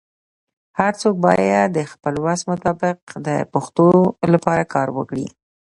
هرڅوک 0.79 1.15
باید 1.25 1.67
د 1.73 1.79
خپل 1.91 2.13
وس 2.25 2.41
مطابق 2.51 2.97
د 3.27 3.29
پښتو 3.53 3.87
لپاره 4.33 4.63
کار 4.73 4.87
وکړي. 4.97 5.27